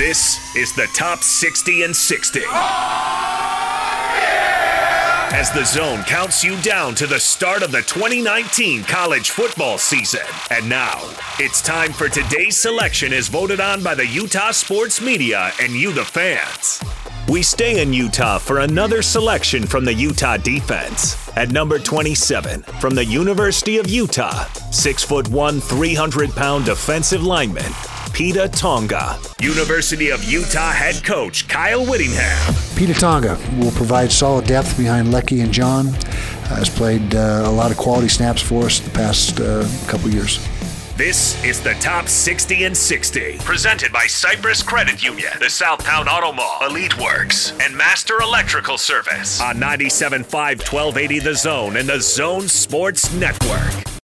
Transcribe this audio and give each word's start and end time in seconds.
This 0.00 0.56
is 0.56 0.72
the 0.72 0.86
top 0.94 1.18
60 1.22 1.82
and 1.82 1.94
60. 1.94 2.40
As 5.36 5.50
the 5.50 5.62
zone 5.66 6.04
counts 6.04 6.42
you 6.42 6.58
down 6.62 6.94
to 6.94 7.06
the 7.06 7.20
start 7.20 7.62
of 7.62 7.70
the 7.70 7.82
2019 7.82 8.84
college 8.84 9.28
football 9.28 9.76
season. 9.76 10.22
And 10.50 10.66
now, 10.70 11.02
it's 11.38 11.60
time 11.60 11.92
for 11.92 12.08
today's 12.08 12.56
selection 12.56 13.12
as 13.12 13.28
voted 13.28 13.60
on 13.60 13.82
by 13.82 13.94
the 13.94 14.06
Utah 14.06 14.52
sports 14.52 15.02
media 15.02 15.52
and 15.60 15.74
you, 15.74 15.92
the 15.92 16.06
fans. 16.06 16.82
We 17.28 17.42
stay 17.42 17.82
in 17.82 17.92
Utah 17.92 18.38
for 18.38 18.60
another 18.60 19.02
selection 19.02 19.66
from 19.66 19.84
the 19.84 19.92
Utah 19.92 20.38
defense. 20.38 21.28
At 21.36 21.50
number 21.50 21.78
27, 21.78 22.62
from 22.80 22.94
the 22.94 23.04
University 23.04 23.76
of 23.76 23.90
Utah, 23.90 24.44
6 24.70 25.04
foot 25.04 25.28
1, 25.28 25.60
300 25.60 26.30
pound 26.30 26.64
defensive 26.64 27.22
lineman, 27.22 27.70
Pita 28.12 28.48
Tonga. 28.48 29.18
University 29.40 30.10
of 30.10 30.22
Utah 30.24 30.72
head 30.72 31.02
coach 31.04 31.48
Kyle 31.48 31.84
Whittingham. 31.84 32.54
Pita 32.76 32.94
Tonga 32.94 33.38
will 33.58 33.70
provide 33.72 34.12
solid 34.12 34.44
depth 34.46 34.76
behind 34.76 35.08
Leki 35.08 35.42
and 35.42 35.52
John. 35.52 35.88
Uh, 35.88 36.56
has 36.56 36.68
played 36.68 37.14
uh, 37.14 37.42
a 37.46 37.50
lot 37.50 37.70
of 37.70 37.76
quality 37.76 38.08
snaps 38.08 38.42
for 38.42 38.64
us 38.64 38.80
the 38.80 38.90
past 38.90 39.40
uh, 39.40 39.66
couple 39.86 40.10
years. 40.10 40.46
This 40.96 41.42
is 41.44 41.62
the 41.62 41.72
Top 41.74 42.08
60 42.08 42.64
and 42.64 42.76
60, 42.76 43.38
presented 43.38 43.90
by 43.90 44.06
Cypress 44.06 44.62
Credit 44.62 45.02
Union, 45.02 45.32
the 45.38 45.46
Southtown 45.46 46.06
Auto 46.06 46.30
Mall, 46.30 46.58
Elite 46.68 46.98
Works, 46.98 47.58
and 47.58 47.74
Master 47.74 48.20
Electrical 48.20 48.76
Service 48.76 49.40
on 49.40 49.56
97.5 49.56 50.26
1280 50.30 51.18
The 51.20 51.34
Zone 51.34 51.76
and 51.76 51.88
the 51.88 52.00
Zone 52.00 52.48
Sports 52.48 53.10
Network. 53.14 53.89